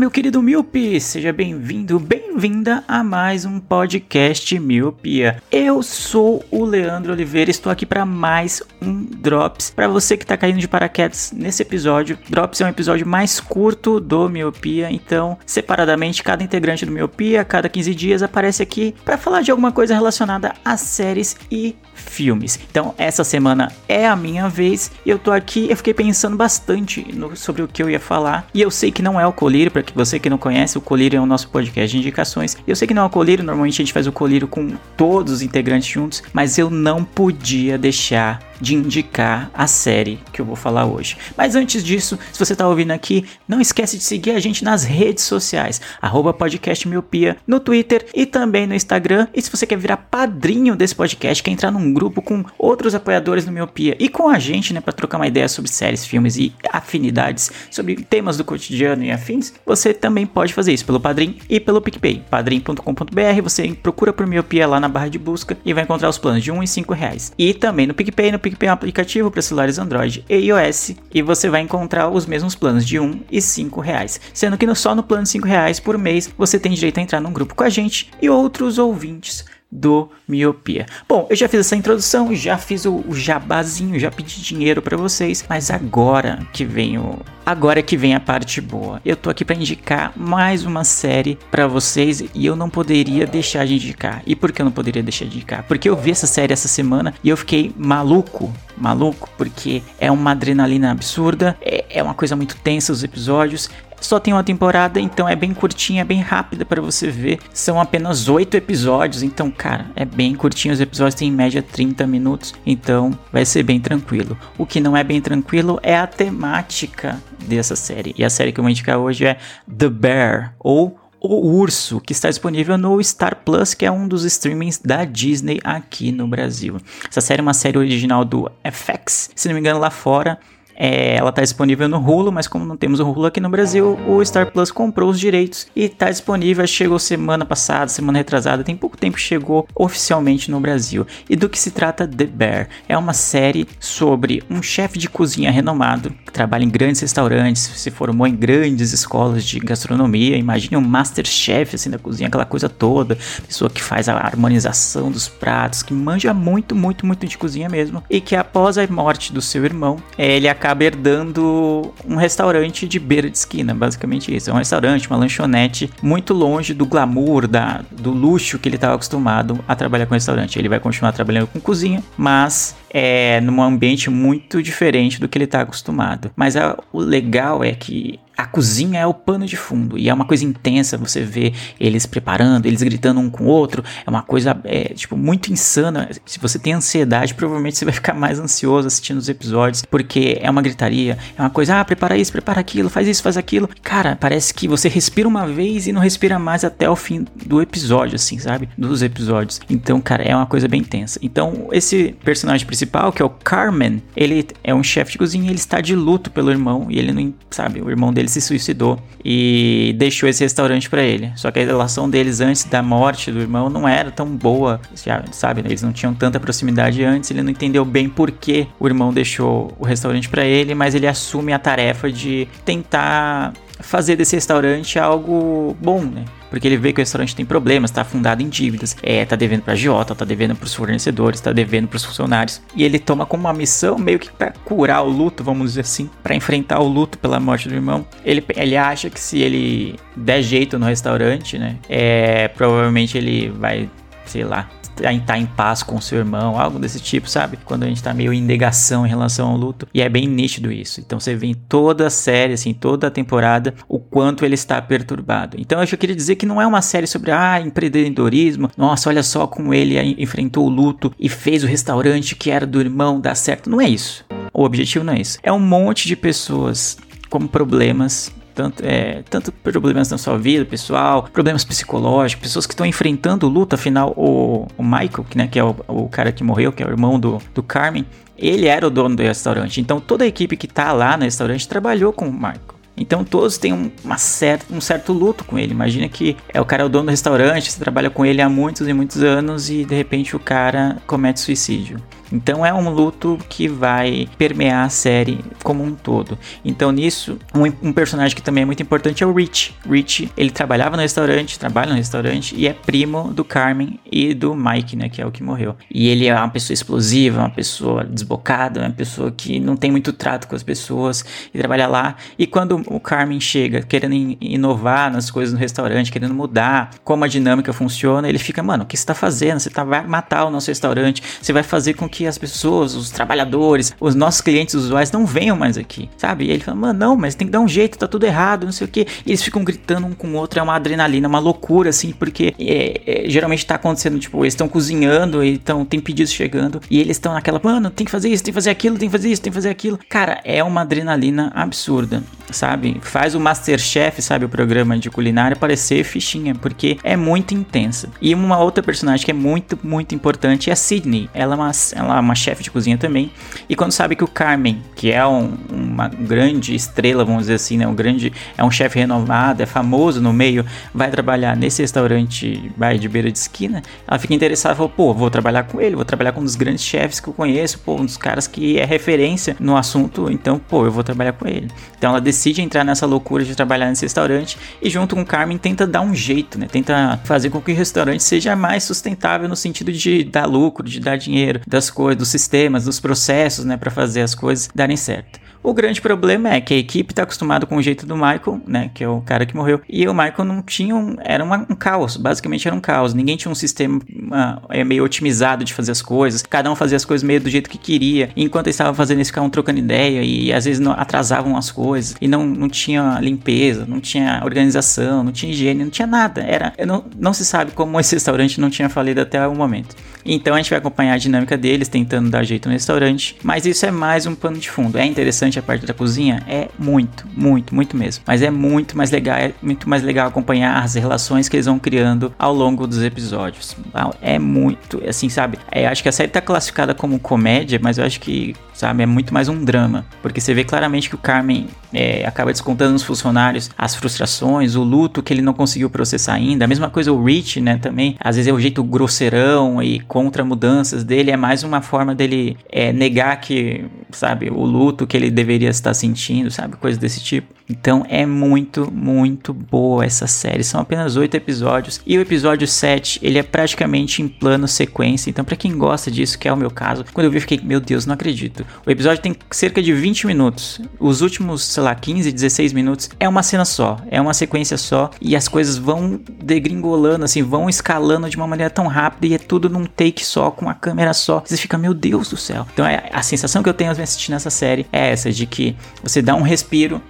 Meu 0.00 0.10
querido 0.10 0.42
Miope! 0.42 0.98
Seja 0.98 1.30
bem-vindo, 1.30 2.00
bem-vinda 2.00 2.82
a 2.88 3.04
mais 3.04 3.44
um 3.44 3.60
podcast 3.60 4.58
Miopia. 4.58 5.42
Eu 5.52 5.82
sou 5.82 6.42
o 6.50 6.64
Leandro 6.64 7.12
Oliveira 7.12 7.50
estou 7.50 7.70
aqui 7.70 7.84
para 7.84 8.06
mais 8.06 8.62
um 8.80 9.04
Drops. 9.04 9.68
Para 9.76 9.88
você 9.88 10.16
que 10.16 10.24
está 10.24 10.38
caindo 10.38 10.58
de 10.58 10.66
paraquedas 10.66 11.32
nesse 11.32 11.60
episódio, 11.60 12.16
Drops 12.30 12.62
é 12.62 12.64
um 12.64 12.70
episódio 12.70 13.06
mais 13.06 13.40
curto 13.40 14.00
do 14.00 14.26
Miopia, 14.30 14.90
então, 14.90 15.36
separadamente, 15.44 16.22
cada 16.22 16.42
integrante 16.42 16.86
do 16.86 16.92
Miopia, 16.92 17.44
cada 17.44 17.68
15 17.68 17.94
dias, 17.94 18.22
aparece 18.22 18.62
aqui 18.62 18.94
para 19.04 19.18
falar 19.18 19.42
de 19.42 19.50
alguma 19.50 19.70
coisa 19.70 19.92
relacionada 19.92 20.54
a 20.64 20.78
séries 20.78 21.36
e 21.50 21.76
filmes. 22.00 22.58
Então, 22.70 22.94
essa 22.98 23.22
semana 23.24 23.70
é 23.88 24.06
a 24.06 24.16
minha 24.16 24.48
vez 24.48 24.90
e 25.04 25.10
eu 25.10 25.18
tô 25.18 25.30
aqui, 25.30 25.66
eu 25.70 25.76
fiquei 25.76 25.94
pensando 25.94 26.36
bastante 26.36 27.06
no- 27.14 27.36
sobre 27.36 27.62
o 27.62 27.68
que 27.68 27.82
eu 27.82 27.90
ia 27.90 28.00
falar. 28.00 28.46
E 28.54 28.60
eu 28.60 28.70
sei 28.70 28.90
que 28.90 29.02
não 29.02 29.20
é 29.20 29.26
o 29.26 29.32
Colírio, 29.32 29.70
para 29.70 29.82
que 29.82 29.94
você 29.94 30.18
que 30.18 30.30
não 30.30 30.38
conhece, 30.38 30.76
o 30.78 30.80
Colírio 30.80 31.18
é 31.18 31.20
o 31.20 31.26
nosso 31.26 31.48
podcast 31.48 31.90
de 31.92 31.98
indicações. 31.98 32.56
Eu 32.66 32.74
sei 32.76 32.88
que 32.88 32.94
não 32.94 33.02
é 33.02 33.06
o 33.06 33.10
Colírio, 33.10 33.44
normalmente 33.44 33.74
a 33.74 33.84
gente 33.84 33.92
faz 33.92 34.06
o 34.06 34.12
Colírio 34.12 34.48
com 34.48 34.70
todos 34.96 35.32
os 35.34 35.42
integrantes 35.42 35.88
juntos, 35.88 36.22
mas 36.32 36.58
eu 36.58 36.70
não 36.70 37.04
podia 37.04 37.76
deixar 37.78 38.40
de 38.60 38.74
indicar 38.74 39.50
a 39.54 39.66
série 39.66 40.18
que 40.32 40.40
eu 40.40 40.44
vou 40.44 40.56
falar 40.56 40.84
hoje. 40.84 41.16
Mas 41.36 41.54
antes 41.54 41.82
disso, 41.82 42.18
se 42.32 42.38
você 42.38 42.54
tá 42.54 42.68
ouvindo 42.68 42.90
aqui, 42.90 43.24
não 43.48 43.60
esquece 43.60 43.96
de 43.96 44.04
seguir 44.04 44.32
a 44.32 44.40
gente 44.40 44.62
nas 44.64 44.84
redes 44.84 45.24
sociais, 45.24 45.80
arroba 46.00 46.32
podcast 46.32 46.86
miopia, 46.86 47.36
no 47.46 47.58
Twitter 47.58 48.06
e 48.14 48.26
também 48.26 48.66
no 48.66 48.74
Instagram. 48.74 49.26
E 49.34 49.40
se 49.40 49.50
você 49.50 49.66
quer 49.66 49.78
virar 49.78 49.96
padrinho 49.96 50.76
desse 50.76 50.94
podcast, 50.94 51.42
quer 51.42 51.50
entrar 51.50 51.70
num 51.70 51.92
grupo 51.92 52.20
com 52.20 52.44
outros 52.58 52.94
apoiadores 52.94 53.44
do 53.44 53.52
Miopia 53.52 53.96
e 53.98 54.08
com 54.08 54.28
a 54.28 54.38
gente, 54.38 54.74
né, 54.74 54.80
para 54.80 54.92
trocar 54.92 55.18
uma 55.18 55.26
ideia 55.26 55.48
sobre 55.48 55.70
séries, 55.70 56.04
filmes 56.04 56.36
e 56.36 56.52
afinidades, 56.70 57.50
sobre 57.70 57.96
temas 57.96 58.36
do 58.36 58.44
cotidiano 58.44 59.04
e 59.04 59.10
afins, 59.10 59.54
você 59.64 59.94
também 59.94 60.26
pode 60.26 60.52
fazer 60.52 60.72
isso 60.72 60.84
pelo 60.84 61.00
Padrim 61.00 61.38
e 61.48 61.58
pelo 61.58 61.80
PicPay. 61.80 62.22
padrim.com.br, 62.28 63.42
você 63.42 63.68
procura 63.82 64.12
por 64.12 64.26
Miopia 64.26 64.66
lá 64.66 64.78
na 64.78 64.88
barra 64.88 65.08
de 65.08 65.18
busca 65.18 65.56
e 65.64 65.72
vai 65.72 65.84
encontrar 65.84 66.08
os 66.08 66.18
planos 66.18 66.42
de 66.42 66.50
1 66.50 66.62
e 66.62 66.68
5 66.68 66.94
reais. 66.94 67.32
E 67.38 67.54
também 67.54 67.86
no 67.86 67.94
PicPay, 67.94 68.32
no 68.32 68.38
PicPay 68.38 68.49
é 68.60 68.68
um 68.68 68.72
aplicativo 68.72 69.30
para 69.30 69.42
celulares 69.42 69.78
Android 69.78 70.24
e 70.28 70.36
iOS, 70.36 70.92
e 71.12 71.22
você 71.22 71.48
vai 71.48 71.60
encontrar 71.60 72.08
os 72.08 72.26
mesmos 72.26 72.54
planos 72.54 72.86
de 72.86 72.98
1 72.98 73.22
e 73.30 73.40
5 73.40 73.80
reais. 73.80 74.20
Sendo 74.32 74.56
que 74.56 74.74
só 74.74 74.94
no 74.94 75.02
plano 75.02 75.24
de 75.24 75.30
5 75.30 75.46
reais 75.46 75.80
por 75.80 75.98
mês 75.98 76.32
você 76.36 76.58
tem 76.58 76.72
direito 76.72 76.98
a 76.98 77.02
entrar 77.02 77.20
num 77.20 77.32
grupo 77.32 77.54
com 77.54 77.64
a 77.64 77.68
gente 77.68 78.10
e 78.20 78.30
outros 78.30 78.78
ouvintes 78.78 79.44
do 79.70 80.08
Miopia. 80.26 80.86
Bom, 81.08 81.26
eu 81.30 81.36
já 81.36 81.48
fiz 81.48 81.60
essa 81.60 81.76
introdução, 81.76 82.34
já 82.34 82.58
fiz 82.58 82.84
o, 82.84 83.04
jabazinho, 83.12 83.98
já 83.98 84.10
pedi 84.10 84.40
dinheiro 84.42 84.82
pra 84.82 84.96
vocês, 84.96 85.44
mas 85.48 85.70
agora 85.70 86.46
que 86.52 86.64
vem 86.64 86.98
o 86.98 87.18
agora 87.44 87.82
que 87.82 87.96
vem 87.96 88.14
a 88.14 88.20
parte 88.20 88.60
boa. 88.60 89.00
Eu 89.04 89.16
tô 89.16 89.28
aqui 89.28 89.44
pra 89.44 89.56
indicar 89.56 90.12
mais 90.16 90.64
uma 90.64 90.84
série 90.84 91.36
pra 91.50 91.66
vocês 91.66 92.22
e 92.32 92.46
eu 92.46 92.54
não 92.54 92.70
poderia 92.70 93.26
deixar 93.26 93.66
de 93.66 93.74
indicar. 93.74 94.22
E 94.24 94.36
por 94.36 94.52
que 94.52 94.62
eu 94.62 94.64
não 94.64 94.72
poderia 94.72 95.02
deixar 95.02 95.24
de 95.24 95.36
indicar? 95.36 95.64
Porque 95.64 95.88
eu 95.88 95.96
vi 95.96 96.12
essa 96.12 96.28
série 96.28 96.52
essa 96.52 96.68
semana 96.68 97.12
e 97.24 97.28
eu 97.28 97.36
fiquei 97.36 97.74
maluco, 97.76 98.52
maluco, 98.76 99.28
porque 99.36 99.82
é 99.98 100.10
uma 100.10 100.30
adrenalina 100.30 100.92
absurda, 100.92 101.56
é, 101.60 101.84
é 101.90 102.02
uma 102.02 102.14
coisa 102.14 102.36
muito 102.36 102.56
tensa 102.56 102.92
os 102.92 103.02
episódios, 103.02 103.68
só 104.00 104.18
tem 104.18 104.32
uma 104.32 104.42
temporada, 104.42 105.00
então 105.00 105.28
é 105.28 105.36
bem 105.36 105.52
curtinha, 105.52 106.04
bem 106.04 106.20
rápida 106.20 106.64
para 106.64 106.80
você 106.80 107.10
ver. 107.10 107.38
São 107.52 107.80
apenas 107.80 108.28
oito 108.28 108.56
episódios, 108.56 109.22
então, 109.22 109.50
cara, 109.50 109.86
é 109.94 110.04
bem 110.04 110.34
curtinho. 110.34 110.72
Os 110.72 110.80
episódios 110.80 111.14
têm 111.14 111.28
em 111.28 111.32
média 111.32 111.62
30 111.62 112.06
minutos, 112.06 112.54
então 112.64 113.16
vai 113.32 113.44
ser 113.44 113.62
bem 113.62 113.80
tranquilo. 113.80 114.36
O 114.56 114.64
que 114.64 114.80
não 114.80 114.96
é 114.96 115.04
bem 115.04 115.20
tranquilo 115.20 115.78
é 115.82 115.96
a 115.96 116.06
temática 116.06 117.20
dessa 117.46 117.76
série. 117.76 118.14
E 118.16 118.24
a 118.24 118.30
série 118.30 118.52
que 118.52 118.60
eu 118.60 118.64
vou 118.64 118.70
indicar 118.70 118.98
hoje 118.98 119.26
é 119.26 119.36
The 119.68 119.88
Bear, 119.88 120.54
ou 120.58 120.98
o 121.20 121.58
Urso, 121.58 122.00
que 122.00 122.12
está 122.12 122.30
disponível 122.30 122.78
no 122.78 123.02
Star 123.02 123.36
Plus, 123.44 123.74
que 123.74 123.84
é 123.84 123.90
um 123.90 124.08
dos 124.08 124.24
streamings 124.24 124.78
da 124.82 125.04
Disney 125.04 125.60
aqui 125.62 126.10
no 126.10 126.26
Brasil. 126.26 126.78
Essa 127.08 127.20
série 127.20 127.40
é 127.40 127.42
uma 127.42 127.52
série 127.52 127.76
original 127.76 128.24
do 128.24 128.50
FX, 128.64 129.30
se 129.34 129.46
não 129.46 129.54
me 129.54 129.60
engano, 129.60 129.78
lá 129.78 129.90
fora. 129.90 130.38
É, 130.76 131.16
ela 131.16 131.30
está 131.30 131.42
disponível 131.42 131.88
no 131.88 131.98
Hulu, 131.98 132.32
mas 132.32 132.48
como 132.48 132.64
não 132.64 132.76
temos 132.76 133.00
o 133.00 133.08
Hulu 133.08 133.26
aqui 133.26 133.40
no 133.40 133.50
Brasil, 133.50 133.98
o 134.06 134.24
Star 134.24 134.50
Plus 134.50 134.70
comprou 134.70 135.10
os 135.10 135.20
direitos 135.20 135.66
e 135.76 135.84
está 135.84 136.10
disponível. 136.10 136.66
Chegou 136.66 136.98
semana 136.98 137.44
passada, 137.44 137.88
semana 137.88 138.18
retrasada, 138.18 138.64
tem 138.64 138.76
pouco 138.76 138.96
tempo 138.96 139.18
chegou 139.18 139.68
oficialmente 139.74 140.50
no 140.50 140.60
Brasil. 140.60 141.06
E 141.28 141.36
do 141.36 141.48
que 141.48 141.58
se 141.58 141.70
trata 141.70 142.06
The 142.06 142.24
Bear? 142.24 142.68
É 142.88 142.96
uma 142.96 143.12
série 143.12 143.68
sobre 143.78 144.42
um 144.48 144.62
chefe 144.62 144.98
de 144.98 145.08
cozinha 145.08 145.50
renomado 145.50 146.10
que 146.24 146.32
trabalha 146.32 146.64
em 146.64 146.70
grandes 146.70 147.00
restaurantes, 147.00 147.62
se 147.62 147.90
formou 147.90 148.26
em 148.26 148.34
grandes 148.34 148.92
escolas 148.92 149.44
de 149.44 149.58
gastronomia. 149.58 150.36
Imagine 150.36 150.76
um 150.76 150.80
masterchef 150.80 151.74
assim 151.74 151.90
da 151.90 151.98
cozinha, 151.98 152.28
aquela 152.28 152.44
coisa 152.44 152.68
toda, 152.68 153.18
pessoa 153.46 153.70
que 153.70 153.82
faz 153.82 154.08
a 154.08 154.14
harmonização 154.14 155.10
dos 155.10 155.28
pratos, 155.28 155.82
que 155.82 155.92
manja 155.92 156.32
muito, 156.32 156.74
muito, 156.74 157.04
muito 157.04 157.26
de 157.26 157.36
cozinha 157.36 157.68
mesmo, 157.68 158.02
e 158.08 158.20
que 158.20 158.34
após 158.34 158.78
a 158.78 158.86
morte 158.86 159.32
do 159.32 159.42
seu 159.42 159.64
irmão, 159.64 159.96
ele 160.16 160.48
acaba 160.48 160.69
herdando 160.80 161.92
um 162.06 162.16
restaurante 162.16 162.86
de 162.86 162.98
beira 162.98 163.28
de 163.30 163.36
esquina, 163.36 163.74
basicamente 163.74 164.34
isso. 164.34 164.50
É 164.50 164.52
um 164.52 164.56
restaurante, 164.56 165.08
uma 165.08 165.16
lanchonete 165.18 165.90
muito 166.02 166.32
longe 166.34 166.72
do 166.74 166.86
glamour, 166.86 167.46
da, 167.46 167.82
do 167.90 168.10
luxo 168.10 168.58
que 168.58 168.68
ele 168.68 168.76
estava 168.76 168.94
acostumado 168.94 169.58
a 169.66 169.74
trabalhar 169.74 170.06
com 170.06 170.14
restaurante. 170.14 170.58
Ele 170.58 170.68
vai 170.68 170.80
continuar 170.80 171.12
trabalhando 171.12 171.46
com 171.48 171.60
cozinha, 171.60 172.02
mas 172.16 172.74
é 172.92 173.40
num 173.40 173.62
ambiente 173.62 174.10
muito 174.10 174.62
diferente 174.62 175.20
do 175.20 175.28
que 175.28 175.38
ele 175.38 175.44
está 175.44 175.60
acostumado. 175.62 176.30
Mas 176.36 176.56
a- 176.56 176.76
o 176.92 176.98
legal 177.00 177.62
é 177.64 177.72
que 177.72 178.18
a 178.40 178.46
cozinha 178.46 179.00
é 179.00 179.06
o 179.06 179.12
pano 179.12 179.44
de 179.44 179.56
fundo 179.56 179.98
e 179.98 180.08
é 180.08 180.14
uma 180.14 180.24
coisa 180.24 180.46
intensa 180.46 180.96
você 180.96 181.22
vê 181.22 181.52
eles 181.78 182.06
preparando, 182.06 182.64
eles 182.64 182.82
gritando 182.82 183.20
um 183.20 183.28
com 183.28 183.44
o 183.44 183.46
outro. 183.48 183.84
É 184.06 184.08
uma 184.08 184.22
coisa 184.22 184.58
é, 184.64 184.94
tipo 184.94 185.14
muito 185.14 185.52
insana. 185.52 186.08
Se 186.24 186.38
você 186.38 186.58
tem 186.58 186.72
ansiedade, 186.72 187.34
provavelmente 187.34 187.76
você 187.76 187.84
vai 187.84 187.92
ficar 187.92 188.14
mais 188.14 188.38
ansioso 188.38 188.86
assistindo 188.86 189.18
os 189.18 189.28
episódios, 189.28 189.84
porque 189.84 190.38
é 190.40 190.50
uma 190.50 190.62
gritaria, 190.62 191.18
é 191.36 191.42
uma 191.42 191.50
coisa, 191.50 191.80
ah, 191.80 191.84
prepara 191.84 192.16
isso, 192.16 192.32
prepara 192.32 192.58
aquilo, 192.58 192.88
faz 192.88 193.06
isso, 193.06 193.22
faz 193.22 193.36
aquilo. 193.36 193.68
Cara, 193.82 194.16
parece 194.18 194.54
que 194.54 194.66
você 194.66 194.88
respira 194.88 195.28
uma 195.28 195.46
vez 195.46 195.86
e 195.86 195.92
não 195.92 196.00
respira 196.00 196.38
mais 196.38 196.64
até 196.64 196.88
o 196.88 196.96
fim 196.96 197.26
do 197.44 197.60
episódio, 197.60 198.16
assim, 198.16 198.38
sabe? 198.38 198.70
Dos 198.76 199.02
episódios. 199.02 199.60
Então, 199.68 200.00
cara, 200.00 200.22
é 200.22 200.34
uma 200.34 200.46
coisa 200.46 200.66
bem 200.66 200.82
tensa. 200.82 201.18
Então, 201.22 201.68
esse 201.72 202.16
personagem 202.24 202.66
principal, 202.66 203.12
que 203.12 203.20
é 203.20 203.24
o 203.24 203.28
Carmen, 203.28 204.02
ele 204.16 204.46
é 204.64 204.74
um 204.74 204.82
chefe 204.82 205.12
de 205.12 205.18
cozinha, 205.18 205.50
ele 205.50 205.58
está 205.58 205.82
de 205.82 205.94
luto 205.94 206.30
pelo 206.30 206.50
irmão 206.50 206.86
e 206.88 206.98
ele 206.98 207.12
não, 207.12 207.34
sabe, 207.50 207.82
o 207.82 207.90
irmão 207.90 208.12
dele 208.12 208.29
se 208.30 208.40
suicidou 208.40 208.98
e 209.24 209.94
deixou 209.98 210.28
esse 210.28 210.42
restaurante 210.42 210.88
pra 210.88 211.02
ele. 211.02 211.32
Só 211.36 211.50
que 211.50 211.58
a 211.58 211.64
relação 211.64 212.08
deles 212.08 212.40
antes 212.40 212.64
da 212.64 212.82
morte 212.82 213.30
do 213.30 213.40
irmão 213.40 213.68
não 213.68 213.88
era 213.88 214.10
tão 214.10 214.26
boa, 214.26 214.80
já, 214.94 215.22
sabe? 215.32 215.60
Eles 215.60 215.82
não 215.82 215.92
tinham 215.92 216.14
tanta 216.14 216.40
proximidade 216.40 217.04
antes, 217.04 217.30
ele 217.30 217.42
não 217.42 217.50
entendeu 217.50 217.84
bem 217.84 218.08
por 218.08 218.30
que 218.30 218.66
o 218.78 218.86
irmão 218.86 219.12
deixou 219.12 219.72
o 219.78 219.84
restaurante 219.84 220.28
pra 220.28 220.44
ele, 220.44 220.74
mas 220.74 220.94
ele 220.94 221.06
assume 221.06 221.52
a 221.52 221.58
tarefa 221.58 222.10
de 222.10 222.48
tentar 222.64 223.52
fazer 223.82 224.16
desse 224.16 224.36
restaurante 224.36 224.98
algo 224.98 225.76
bom, 225.80 226.02
né? 226.02 226.24
Porque 226.48 226.66
ele 226.66 226.76
vê 226.76 226.92
que 226.92 227.00
o 227.00 227.02
restaurante 227.02 227.34
tem 227.34 227.44
problemas, 227.44 227.90
tá 227.90 228.02
afundado 228.02 228.42
em 228.42 228.48
dívidas, 228.48 228.96
é, 229.02 229.24
tá 229.24 229.36
devendo 229.36 229.62
pra 229.62 229.74
agiota, 229.74 230.14
tá 230.14 230.24
devendo 230.24 230.56
pros 230.56 230.74
fornecedores, 230.74 231.40
tá 231.40 231.52
devendo 231.52 231.86
pros 231.86 232.04
funcionários. 232.04 232.60
E 232.74 232.82
ele 232.82 232.98
toma 232.98 233.24
como 233.24 233.44
uma 233.44 233.52
missão 233.52 233.96
meio 233.98 234.18
que 234.18 234.30
pra 234.32 234.52
curar 234.64 235.02
o 235.04 235.08
luto, 235.08 235.44
vamos 235.44 235.68
dizer 235.70 235.82
assim, 235.82 236.10
pra 236.22 236.34
enfrentar 236.34 236.80
o 236.80 236.88
luto 236.88 237.18
pela 237.18 237.38
morte 237.38 237.68
do 237.68 237.74
irmão. 237.74 238.04
Ele, 238.24 238.44
ele 238.56 238.76
acha 238.76 239.08
que 239.08 239.20
se 239.20 239.38
ele 239.38 239.96
der 240.16 240.42
jeito 240.42 240.78
no 240.78 240.86
restaurante, 240.86 241.56
né, 241.56 241.76
é, 241.88 242.48
provavelmente 242.48 243.16
ele 243.16 243.48
vai, 243.50 243.88
sei 244.26 244.44
lá, 244.44 244.68
estar 245.00 245.38
em 245.38 245.46
paz 245.46 245.82
com 245.82 246.00
seu 246.00 246.18
irmão, 246.18 246.58
algo 246.58 246.78
desse 246.78 247.00
tipo, 247.00 247.28
sabe? 247.28 247.58
Quando 247.64 247.84
a 247.84 247.86
gente 247.86 248.02
tá 248.02 248.12
meio 248.12 248.32
em 248.32 248.42
negação 248.42 249.06
em 249.06 249.08
relação 249.08 249.50
ao 249.50 249.56
luto. 249.56 249.86
E 249.92 250.02
é 250.02 250.08
bem 250.08 250.26
nítido 250.26 250.70
isso. 250.70 251.00
Então 251.00 251.18
você 251.18 251.34
vê 251.34 251.46
em 251.46 251.54
toda 251.54 252.06
a 252.06 252.10
série, 252.10 252.54
assim, 252.54 252.72
toda 252.72 253.06
a 253.06 253.10
temporada, 253.10 253.74
o 253.88 253.98
quanto 253.98 254.44
ele 254.44 254.54
está 254.54 254.80
perturbado. 254.80 255.56
Então 255.58 255.80
eu 255.80 255.86
já 255.86 255.96
queria 255.96 256.16
dizer 256.16 256.36
que 256.36 256.46
não 256.46 256.60
é 256.60 256.66
uma 256.66 256.82
série 256.82 257.06
sobre, 257.06 257.30
ah, 257.30 257.60
empreendedorismo. 257.60 258.70
Nossa, 258.76 259.08
olha 259.08 259.22
só 259.22 259.46
como 259.46 259.74
ele 259.74 259.98
enfrentou 260.18 260.66
o 260.66 260.70
luto 260.70 261.12
e 261.18 261.28
fez 261.28 261.64
o 261.64 261.66
restaurante 261.66 262.34
que 262.36 262.50
era 262.50 262.66
do 262.66 262.80
irmão 262.80 263.20
dar 263.20 263.34
certo. 263.34 263.70
Não 263.70 263.80
é 263.80 263.88
isso. 263.88 264.24
O 264.52 264.64
objetivo 264.64 265.04
não 265.04 265.14
é 265.14 265.20
isso. 265.20 265.38
É 265.42 265.52
um 265.52 265.60
monte 265.60 266.06
de 266.06 266.16
pessoas 266.16 266.98
com 267.28 267.46
problemas 267.46 268.32
Tanto, 268.54 268.82
é, 268.84 269.22
tanto 269.28 269.52
problemas 269.52 270.10
na 270.10 270.18
sua 270.18 270.36
vida 270.36 270.64
pessoal, 270.64 271.28
problemas 271.32 271.64
psicológicos, 271.64 272.42
pessoas 272.42 272.66
que 272.66 272.72
estão 272.72 272.86
enfrentando 272.86 273.48
luta. 273.48 273.76
Afinal, 273.76 274.12
o, 274.16 274.66
o 274.76 274.82
Michael, 274.82 275.24
que, 275.28 275.38
né, 275.38 275.46
que 275.46 275.58
é 275.58 275.64
o, 275.64 275.74
o 275.88 276.08
cara 276.08 276.32
que 276.32 276.42
morreu, 276.42 276.72
que 276.72 276.82
é 276.82 276.86
o 276.86 276.90
irmão 276.90 277.18
do, 277.18 277.38
do 277.54 277.62
Carmen, 277.62 278.04
ele 278.36 278.66
era 278.66 278.86
o 278.86 278.90
dono 278.90 279.16
do 279.16 279.22
restaurante. 279.22 279.80
Então 279.80 280.00
toda 280.00 280.24
a 280.24 280.26
equipe 280.26 280.56
que 280.56 280.66
tá 280.66 280.92
lá 280.92 281.16
no 281.16 281.24
restaurante 281.24 281.68
trabalhou 281.68 282.12
com 282.12 282.28
o 282.28 282.32
Michael. 282.32 282.80
Então 282.96 283.24
todos 283.24 283.56
têm 283.56 283.72
um, 283.72 283.90
uma 284.04 284.18
certa, 284.18 284.74
um 284.74 284.80
certo 284.80 285.12
luto 285.12 285.44
com 285.44 285.58
ele. 285.58 285.72
Imagina 285.72 286.08
que 286.08 286.36
é 286.52 286.60
o 286.60 286.64
cara 286.64 286.82
é 286.82 286.86
o 286.86 286.88
dono 286.88 287.06
do 287.06 287.10
restaurante, 287.10 287.70
você 287.70 287.78
trabalha 287.78 288.10
com 288.10 288.26
ele 288.26 288.42
há 288.42 288.48
muitos 288.48 288.86
e 288.86 288.92
muitos 288.92 289.22
anos 289.22 289.70
e 289.70 289.84
de 289.84 289.94
repente 289.94 290.36
o 290.36 290.38
cara 290.38 290.98
comete 291.06 291.40
suicídio. 291.40 291.98
Então 292.32 292.64
é 292.64 292.72
um 292.72 292.88
luto 292.90 293.38
que 293.48 293.68
vai 293.68 294.28
permear 294.38 294.84
a 294.84 294.88
série 294.88 295.44
como 295.62 295.82
um 295.82 295.94
todo. 295.94 296.38
Então 296.64 296.92
nisso, 296.92 297.38
um, 297.54 297.88
um, 297.88 297.92
personagem 297.92 298.36
que 298.36 298.42
também 298.42 298.62
é 298.62 298.64
muito 298.64 298.82
importante 298.82 299.22
é 299.22 299.26
o 299.26 299.32
Rich. 299.32 299.74
Rich, 299.88 300.30
ele 300.36 300.50
trabalhava 300.50 300.96
no 300.96 301.02
restaurante, 301.02 301.58
trabalha 301.58 301.90
no 301.90 301.96
restaurante 301.96 302.54
e 302.56 302.66
é 302.66 302.72
primo 302.72 303.32
do 303.32 303.44
Carmen 303.44 303.98
e 304.10 304.34
do 304.34 304.54
Mike, 304.54 304.96
né, 304.96 305.08
que 305.08 305.20
é 305.20 305.26
o 305.26 305.30
que 305.30 305.42
morreu. 305.42 305.76
E 305.90 306.08
ele 306.08 306.26
é 306.26 306.34
uma 306.34 306.48
pessoa 306.48 306.74
explosiva, 306.74 307.40
uma 307.40 307.50
pessoa 307.50 308.04
desbocada, 308.04 308.80
uma 308.80 308.90
pessoa 308.90 309.30
que 309.30 309.58
não 309.58 309.76
tem 309.76 309.90
muito 309.90 310.12
trato 310.12 310.46
com 310.46 310.54
as 310.54 310.62
pessoas 310.62 311.24
e 311.52 311.58
trabalha 311.58 311.86
lá. 311.86 312.16
E 312.38 312.46
quando 312.46 312.82
o 312.86 313.00
Carmen 313.00 313.40
chega 313.40 313.82
querendo 313.82 314.36
inovar 314.40 315.12
nas 315.12 315.30
coisas 315.30 315.52
no 315.52 315.58
restaurante, 315.58 316.12
querendo 316.12 316.34
mudar 316.34 316.90
como 317.04 317.24
a 317.24 317.28
dinâmica 317.28 317.72
funciona, 317.72 318.28
ele 318.28 318.38
fica, 318.38 318.62
mano, 318.62 318.84
o 318.84 318.86
que 318.86 318.96
você 318.96 319.06
tá 319.06 319.14
fazendo? 319.14 319.58
Você 319.58 319.70
tá, 319.70 319.84
vai 319.84 320.06
matar 320.06 320.44
o 320.44 320.50
nosso 320.50 320.68
restaurante, 320.68 321.22
você 321.40 321.52
vai 321.52 321.62
fazer 321.62 321.94
com 321.94 322.08
que 322.08 322.19
que 322.20 322.26
as 322.26 322.36
pessoas, 322.36 322.94
os 322.94 323.08
trabalhadores, 323.08 323.94
os 323.98 324.14
nossos 324.14 324.42
clientes 324.42 324.74
usuários 324.74 325.10
não 325.10 325.24
venham 325.24 325.56
mais 325.56 325.78
aqui, 325.78 326.10
sabe? 326.18 326.44
E 326.44 326.50
ele 326.50 326.62
fala, 326.62 326.76
mano, 326.76 326.98
não, 326.98 327.16
mas 327.16 327.34
tem 327.34 327.46
que 327.46 327.50
dar 327.50 327.60
um 327.60 327.68
jeito, 327.68 327.96
tá 327.96 328.06
tudo 328.06 328.26
errado, 328.26 328.64
não 328.64 328.72
sei 328.72 328.86
o 328.86 328.90
que. 328.90 329.06
Eles 329.26 329.42
ficam 329.42 329.64
gritando 329.64 330.06
um 330.06 330.12
com 330.12 330.28
o 330.28 330.34
outro, 330.34 330.60
é 330.60 330.62
uma 330.62 330.74
adrenalina, 330.74 331.26
uma 331.26 331.38
loucura, 331.38 331.88
assim, 331.88 332.12
porque 332.12 332.54
é, 332.58 333.24
é, 333.24 333.30
geralmente 333.30 333.64
tá 333.64 333.76
acontecendo, 333.76 334.18
tipo, 334.18 334.44
eles 334.44 334.52
estão 334.52 334.68
cozinhando 334.68 335.42
e 335.42 335.56
tão, 335.56 335.82
tem 335.82 335.98
pedidos 335.98 336.30
chegando 336.30 336.82
e 336.90 337.00
eles 337.00 337.16
estão 337.16 337.32
naquela, 337.32 337.58
mano, 337.64 337.88
tem 337.88 338.04
que 338.04 338.10
fazer 338.10 338.28
isso, 338.28 338.44
tem 338.44 338.52
que 338.52 338.56
fazer 338.56 338.68
aquilo, 338.68 338.98
tem 338.98 339.08
que 339.08 339.16
fazer 339.16 339.30
isso, 339.30 339.40
tem 339.40 339.50
que 339.50 339.56
fazer 339.56 339.70
aquilo. 339.70 339.98
Cara, 340.06 340.42
é 340.44 340.62
uma 340.62 340.82
adrenalina 340.82 341.50
absurda, 341.54 342.22
sabe? 342.50 343.00
Faz 343.00 343.34
o 343.34 343.40
Masterchef, 343.40 344.20
sabe, 344.20 344.44
o 344.44 344.48
programa 344.50 344.98
de 344.98 345.08
culinária, 345.08 345.56
parecer 345.56 346.04
fichinha, 346.04 346.54
porque 346.54 346.98
é 347.02 347.16
muito 347.16 347.54
intensa. 347.54 348.10
E 348.20 348.34
uma 348.34 348.58
outra 348.58 348.82
personagem 348.82 349.24
que 349.24 349.30
é 349.30 349.34
muito, 349.34 349.78
muito 349.82 350.14
importante 350.14 350.68
é 350.68 350.74
a 350.74 350.76
Sydney. 350.76 351.30
Ela 351.32 351.54
é 351.54 351.56
uma, 351.56 351.70
ela 351.94 352.09
lá, 352.10 352.20
uma 352.20 352.34
chefe 352.34 352.62
de 352.62 352.70
cozinha 352.70 352.96
também. 352.98 353.32
E 353.68 353.74
quando 353.74 353.92
sabe 353.92 354.16
que 354.16 354.24
o 354.24 354.28
Carmen, 354.28 354.82
que 354.94 355.10
é 355.10 355.26
um, 355.26 355.56
uma 355.70 356.08
grande 356.08 356.74
estrela, 356.74 357.24
vamos 357.24 357.42
dizer 357.42 357.54
assim, 357.54 357.76
né, 357.76 357.86
um 357.86 357.94
grande, 357.94 358.32
é 358.56 358.64
um 358.64 358.70
chefe 358.70 358.98
renomado, 358.98 359.62
é 359.62 359.66
famoso 359.66 360.20
no 360.20 360.32
meio, 360.32 360.64
vai 360.94 361.10
trabalhar 361.10 361.56
nesse 361.56 361.82
restaurante 361.82 362.70
vai 362.76 362.98
de 362.98 363.08
beira 363.08 363.30
de 363.30 363.38
esquina, 363.38 363.82
ela 364.06 364.18
fica 364.18 364.34
interessada, 364.34 364.74
fala, 364.74 364.88
pô, 364.88 365.12
vou 365.12 365.30
trabalhar 365.30 365.64
com 365.64 365.80
ele, 365.80 365.96
vou 365.96 366.04
trabalhar 366.04 366.32
com 366.32 366.40
um 366.40 366.44
dos 366.44 366.56
grandes 366.56 366.84
chefes 366.84 367.20
que 367.20 367.28
eu 367.28 367.32
conheço, 367.32 367.78
pô, 367.80 367.96
um 367.96 368.04
dos 368.04 368.16
caras 368.16 368.46
que 368.46 368.78
é 368.78 368.84
referência 368.84 369.56
no 369.60 369.76
assunto, 369.76 370.30
então, 370.30 370.58
pô, 370.58 370.84
eu 370.84 370.92
vou 370.92 371.04
trabalhar 371.04 371.32
com 371.32 371.46
ele. 371.46 371.68
Então 371.96 372.10
ela 372.10 372.20
decide 372.20 372.62
entrar 372.62 372.84
nessa 372.84 373.06
loucura 373.06 373.44
de 373.44 373.54
trabalhar 373.54 373.88
nesse 373.88 374.04
restaurante 374.04 374.58
e 374.80 374.88
junto 374.88 375.14
com 375.14 375.22
o 375.22 375.26
Carmen 375.26 375.58
tenta 375.58 375.86
dar 375.86 376.00
um 376.00 376.14
jeito, 376.14 376.58
né? 376.58 376.66
Tenta 376.70 377.20
fazer 377.24 377.50
com 377.50 377.60
que 377.60 377.72
o 377.72 377.74
restaurante 377.74 378.22
seja 378.22 378.56
mais 378.56 378.84
sustentável 378.84 379.48
no 379.48 379.56
sentido 379.56 379.92
de 379.92 380.24
dar 380.24 380.46
lucro, 380.46 380.86
de 380.86 381.00
dar 381.00 381.16
dinheiro, 381.16 381.60
das 381.66 381.90
coisas, 381.90 381.99
dos 382.16 382.28
sistemas, 382.28 382.84
dos 382.84 383.00
processos, 383.00 383.64
né, 383.64 383.76
para 383.76 383.90
fazer 383.90 384.22
as 384.22 384.34
coisas 384.34 384.68
darem 384.74 384.96
certo. 384.96 385.40
O 385.62 385.74
grande 385.74 386.00
problema 386.00 386.48
é 386.48 386.60
que 386.60 386.72
a 386.72 386.76
equipe 386.76 387.12
está 387.12 387.22
acostumada 387.22 387.66
com 387.66 387.76
o 387.76 387.82
jeito 387.82 388.06
do 388.06 388.14
Michael, 388.14 388.62
né? 388.66 388.90
Que 388.94 389.04
é 389.04 389.08
o 389.08 389.20
cara 389.20 389.44
que 389.44 389.54
morreu. 389.54 389.80
E 389.86 390.08
o 390.08 390.14
Michael 390.14 390.44
não 390.44 390.62
tinha 390.62 390.96
um. 390.96 391.16
Era 391.20 391.44
uma, 391.44 391.66
um 391.68 391.74
caos. 391.74 392.16
Basicamente 392.16 392.66
era 392.66 392.74
um 392.74 392.80
caos. 392.80 393.12
Ninguém 393.12 393.36
tinha 393.36 393.52
um 393.52 393.54
sistema 393.54 394.00
uh, 394.00 394.84
meio 394.86 395.04
otimizado 395.04 395.62
de 395.62 395.74
fazer 395.74 395.92
as 395.92 396.00
coisas. 396.00 396.42
Cada 396.42 396.70
um 396.72 396.74
fazia 396.74 396.96
as 396.96 397.04
coisas 397.04 397.22
meio 397.22 397.42
do 397.42 397.50
jeito 397.50 397.68
que 397.68 397.76
queria. 397.76 398.30
Enquanto 398.34 398.68
eles 398.68 398.74
estavam 398.74 398.94
fazendo, 398.94 399.18
eles 399.18 399.28
ficavam 399.28 399.50
trocando 399.50 399.78
ideia. 399.78 400.22
E 400.22 400.50
às 400.50 400.64
vezes 400.64 400.80
não, 400.80 400.92
atrasavam 400.92 401.54
as 401.56 401.70
coisas. 401.70 402.16
E 402.22 402.26
não, 402.26 402.46
não 402.46 402.68
tinha 402.68 403.18
limpeza, 403.20 403.84
não 403.86 404.00
tinha 404.00 404.40
organização, 404.42 405.22
não 405.22 405.30
tinha 405.30 405.52
higiene, 405.52 405.84
não 405.84 405.90
tinha 405.90 406.06
nada. 406.06 406.40
Era. 406.40 406.72
Não, 406.86 407.04
não 407.18 407.34
se 407.34 407.44
sabe 407.44 407.72
como 407.72 408.00
esse 408.00 408.14
restaurante 408.14 408.58
não 408.58 408.70
tinha 408.70 408.88
falido 408.88 409.20
até 409.20 409.46
o 409.46 409.54
momento. 409.54 409.94
Então 410.24 410.54
a 410.54 410.56
gente 410.58 410.70
vai 410.70 410.78
acompanhar 410.78 411.14
a 411.14 411.18
dinâmica 411.18 411.56
deles, 411.56 411.88
tentando 411.88 412.30
dar 412.30 412.44
jeito 412.44 412.66
no 412.68 412.72
restaurante. 412.72 413.36
Mas 413.42 413.66
isso 413.66 413.84
é 413.86 413.90
mais 413.90 414.26
um 414.26 414.34
pano 414.34 414.58
de 414.58 414.70
fundo. 414.70 414.98
É 414.98 415.04
interessante 415.04 415.49
a 415.58 415.62
parte 415.62 415.86
da 415.86 415.94
cozinha? 415.94 416.42
É 416.46 416.68
muito, 416.78 417.26
muito, 417.34 417.74
muito 417.74 417.96
mesmo. 417.96 418.22
Mas 418.26 418.42
é 418.42 418.50
muito 418.50 418.96
mais 418.96 419.10
legal, 419.10 419.36
é 419.36 419.52
muito 419.62 419.88
mais 419.88 420.02
legal 420.02 420.28
acompanhar 420.28 420.82
as 420.82 420.94
relações 420.94 421.48
que 421.48 421.56
eles 421.56 421.66
vão 421.66 421.78
criando 421.78 422.32
ao 422.38 422.54
longo 422.54 422.86
dos 422.86 423.02
episódios. 423.02 423.76
É 424.20 424.38
muito, 424.38 425.02
assim, 425.08 425.28
sabe? 425.28 425.58
É, 425.70 425.86
acho 425.86 426.02
que 426.02 426.08
a 426.08 426.12
série 426.12 426.30
tá 426.30 426.40
classificada 426.40 426.94
como 426.94 427.18
comédia, 427.18 427.78
mas 427.82 427.98
eu 427.98 428.04
acho 428.04 428.20
que, 428.20 428.54
sabe, 428.72 429.02
é 429.02 429.06
muito 429.06 429.32
mais 429.32 429.48
um 429.48 429.64
drama. 429.64 430.04
Porque 430.22 430.40
você 430.40 430.54
vê 430.54 430.64
claramente 430.64 431.08
que 431.08 431.14
o 431.14 431.18
Carmen 431.18 431.68
é, 431.92 432.24
acaba 432.26 432.52
descontando 432.52 432.92
nos 432.92 433.02
funcionários 433.02 433.70
as 433.76 433.94
frustrações, 433.94 434.76
o 434.76 434.82
luto 434.82 435.22
que 435.22 435.32
ele 435.32 435.42
não 435.42 435.52
conseguiu 435.52 435.90
processar 435.90 436.34
ainda. 436.34 436.64
A 436.64 436.68
mesma 436.68 436.90
coisa 436.90 437.12
o 437.12 437.24
Rich, 437.24 437.60
né, 437.60 437.76
também. 437.76 438.16
Às 438.20 438.36
vezes 438.36 438.48
é 438.48 438.52
o 438.52 438.60
jeito 438.60 438.82
grosseirão 438.82 439.82
e 439.82 440.00
contra 440.00 440.44
mudanças 440.44 441.04
dele, 441.04 441.30
é 441.30 441.36
mais 441.36 441.62
uma 441.62 441.80
forma 441.80 442.14
dele 442.14 442.56
é, 442.70 442.92
negar 442.92 443.40
que, 443.40 443.84
sabe, 444.10 444.50
o 444.50 444.64
luto 444.64 445.06
que 445.06 445.16
ele 445.16 445.30
deveria 445.40 445.70
estar 445.70 445.94
sentindo, 445.94 446.50
sabe, 446.50 446.76
coisas 446.76 446.98
desse 446.98 447.20
tipo. 447.20 447.54
Então 447.68 448.04
é 448.08 448.26
muito, 448.26 448.90
muito 448.90 449.54
boa 449.54 450.04
essa 450.04 450.26
série. 450.26 450.64
São 450.64 450.80
apenas 450.80 451.16
oito 451.16 451.36
episódios 451.36 452.00
e 452.04 452.18
o 452.18 452.20
episódio 452.20 452.66
7 452.66 453.20
ele 453.22 453.38
é 453.38 453.42
praticamente 453.42 454.20
em 454.20 454.28
plano 454.28 454.66
sequência. 454.66 455.30
Então 455.30 455.44
para 455.44 455.56
quem 455.56 455.76
gosta 455.78 456.10
disso, 456.10 456.38
que 456.38 456.48
é 456.48 456.52
o 456.52 456.56
meu 456.56 456.70
caso, 456.70 457.04
quando 457.12 457.26
eu 457.26 457.30
vi 457.30 457.40
fiquei, 457.40 457.60
meu 457.62 457.80
Deus, 457.80 458.06
não 458.06 458.14
acredito. 458.14 458.66
O 458.84 458.90
episódio 458.90 459.22
tem 459.22 459.34
cerca 459.50 459.80
de 459.80 459.92
20 459.92 460.26
minutos. 460.26 460.80
Os 460.98 461.20
últimos, 461.20 461.62
sei 461.62 461.82
lá, 461.82 461.94
15, 461.94 462.32
16 462.32 462.72
minutos 462.72 463.08
é 463.20 463.28
uma 463.28 463.42
cena 463.42 463.64
só, 463.64 463.98
é 464.10 464.20
uma 464.20 464.34
sequência 464.34 464.76
só 464.76 465.10
e 465.20 465.36
as 465.36 465.46
coisas 465.46 465.78
vão 465.78 466.20
degringolando 466.42 467.24
assim, 467.24 467.42
vão 467.42 467.68
escalando 467.68 468.28
de 468.28 468.36
uma 468.36 468.46
maneira 468.46 468.70
tão 468.70 468.88
rápida 468.88 469.26
e 469.28 469.34
é 469.34 469.38
tudo 469.38 469.70
num 469.70 469.84
take 469.84 470.26
só 470.26 470.50
com 470.50 470.68
a 470.68 470.74
câmera 470.74 471.14
só. 471.14 471.42
Você 471.46 471.56
fica, 471.56 471.78
meu 471.78 471.94
Deus 471.94 472.30
do 472.30 472.36
céu. 472.36 472.66
Então 472.72 472.84
é 472.84 473.08
a 473.12 473.22
sensação 473.22 473.62
que 473.62 473.68
eu 473.68 473.74
tenho 473.74 473.90
assistindo 473.90 474.34
essa 474.34 474.50
série 474.50 474.86
é 474.92 475.10
essa 475.10 475.29
de 475.36 475.46
que 475.46 475.76
você 476.02 476.20
dá 476.20 476.34
um 476.34 476.42
respiro 476.42 477.00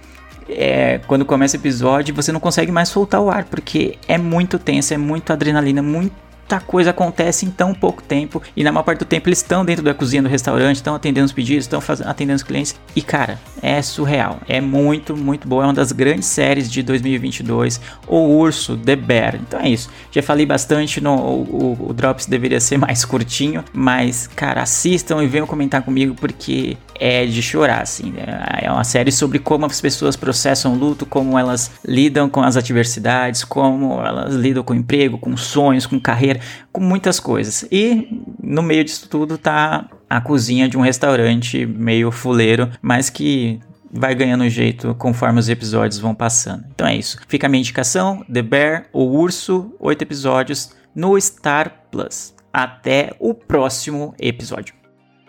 é, 0.51 0.99
quando 1.07 1.25
começa 1.25 1.55
o 1.55 1.59
episódio, 1.59 2.13
você 2.13 2.31
não 2.31 2.39
consegue 2.39 2.71
mais 2.71 2.89
soltar 2.89 3.21
o 3.21 3.29
ar, 3.29 3.45
porque 3.45 3.97
é 4.07 4.17
muito 4.17 4.59
tenso, 4.59 4.93
é 4.93 4.97
muito 4.97 5.31
adrenalina, 5.31 5.81
muita 5.81 6.59
coisa 6.59 6.89
acontece 6.89 7.45
em 7.45 7.49
tão 7.49 7.73
pouco 7.73 8.03
tempo. 8.03 8.41
E 8.55 8.63
na 8.63 8.71
maior 8.71 8.83
parte 8.83 8.99
do 8.99 9.05
tempo 9.05 9.29
eles 9.29 9.37
estão 9.37 9.63
dentro 9.63 9.83
da 9.83 9.93
cozinha 9.93 10.21
do 10.21 10.27
restaurante, 10.27 10.77
estão 10.77 10.93
atendendo 10.93 11.25
os 11.25 11.31
pedidos, 11.31 11.63
estão 11.63 11.81
atendendo 12.05 12.35
os 12.35 12.43
clientes. 12.43 12.75
E 12.93 13.01
cara, 13.01 13.39
é 13.61 13.81
surreal. 13.81 14.39
É 14.49 14.59
muito, 14.59 15.15
muito 15.15 15.47
boa. 15.47 15.63
É 15.63 15.67
uma 15.67 15.73
das 15.73 15.93
grandes 15.93 16.25
séries 16.25 16.69
de 16.69 16.83
2022. 16.83 17.79
O 18.05 18.17
Urso, 18.17 18.75
The 18.75 18.97
Bear. 18.97 19.35
Então 19.35 19.61
é 19.61 19.69
isso. 19.69 19.89
Já 20.11 20.21
falei 20.21 20.45
bastante. 20.45 20.99
No, 20.99 21.15
o, 21.15 21.87
o 21.89 21.93
Drops 21.93 22.25
deveria 22.25 22.59
ser 22.59 22.75
mais 22.77 23.05
curtinho. 23.05 23.63
Mas, 23.71 24.27
cara, 24.27 24.61
assistam 24.61 25.23
e 25.23 25.27
venham 25.27 25.47
comentar 25.47 25.81
comigo 25.83 26.15
porque 26.15 26.75
é 27.01 27.25
de 27.25 27.41
chorar, 27.41 27.81
assim. 27.81 28.13
É 28.61 28.71
uma 28.71 28.83
série 28.83 29.11
sobre 29.11 29.39
como 29.39 29.65
as 29.65 29.81
pessoas 29.81 30.15
processam 30.15 30.75
luto, 30.75 31.03
como 31.03 31.37
elas 31.37 31.71
lidam 31.83 32.29
com 32.29 32.41
as 32.41 32.55
adversidades, 32.55 33.43
como 33.43 33.99
elas 33.99 34.35
lidam 34.35 34.63
com 34.63 34.75
emprego, 34.75 35.17
com 35.17 35.35
sonhos, 35.35 35.87
com 35.87 35.99
carreira, 35.99 36.39
com 36.71 36.79
muitas 36.79 37.19
coisas. 37.19 37.65
E 37.71 38.23
no 38.41 38.61
meio 38.61 38.83
disso 38.83 39.09
tudo 39.09 39.35
tá 39.35 39.89
a 40.07 40.21
cozinha 40.21 40.69
de 40.69 40.77
um 40.77 40.81
restaurante 40.81 41.65
meio 41.65 42.11
fuleiro, 42.11 42.69
mas 42.83 43.09
que 43.09 43.59
vai 43.91 44.13
ganhando 44.13 44.47
jeito 44.47 44.93
conforme 44.93 45.39
os 45.39 45.49
episódios 45.49 45.99
vão 45.99 46.13
passando. 46.13 46.65
Então 46.75 46.85
é 46.85 46.95
isso. 46.95 47.17
Fica 47.27 47.47
a 47.47 47.49
minha 47.49 47.61
indicação: 47.61 48.23
The 48.31 48.43
Bear, 48.43 48.85
o 48.93 49.05
Urso, 49.05 49.73
oito 49.79 50.03
episódios 50.03 50.69
no 50.93 51.19
Star 51.19 51.87
Plus. 51.89 52.35
Até 52.53 53.15
o 53.17 53.33
próximo 53.33 54.13
episódio. 54.19 54.80